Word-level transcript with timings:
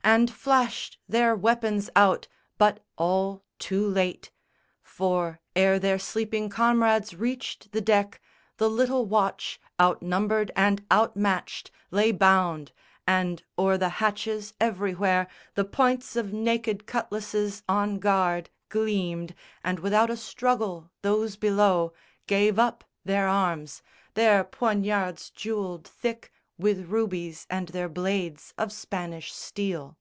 _And 0.12 0.32
flashed 0.32 0.98
their 1.06 1.36
weapons 1.36 1.90
out, 1.94 2.26
but 2.56 2.82
all 2.96 3.44
too 3.58 3.86
late; 3.86 4.30
For, 4.82 5.40
ere 5.54 5.78
their 5.78 5.98
sleeping 5.98 6.48
comrades 6.48 7.14
reached 7.14 7.72
the 7.72 7.82
deck, 7.82 8.18
The 8.56 8.70
little 8.70 9.04
watch, 9.04 9.60
out 9.78 10.00
numbered 10.00 10.52
and 10.56 10.86
out 10.90 11.16
matched, 11.18 11.70
Lay 11.90 12.12
bound, 12.12 12.72
and 13.06 13.42
o'er 13.58 13.76
the 13.76 13.90
hatches 14.00 14.54
everywhere 14.58 15.28
The 15.54 15.66
points 15.66 16.16
of 16.16 16.32
naked 16.32 16.86
cutlasses 16.86 17.62
on 17.68 17.98
guard 17.98 18.48
Gleamed, 18.70 19.34
and 19.62 19.80
without 19.80 20.08
a 20.08 20.16
struggle 20.16 20.90
those 21.02 21.36
below 21.36 21.92
Gave 22.26 22.58
up 22.58 22.84
their 23.04 23.28
arms, 23.28 23.82
their 24.14 24.44
poignards 24.44 25.28
jewelled 25.28 25.86
thick 25.86 26.32
With 26.58 26.90
rubies, 26.90 27.46
and 27.48 27.68
their 27.68 27.88
blades 27.88 28.52
of 28.58 28.70
Spanish 28.70 29.32
steel. 29.32 29.96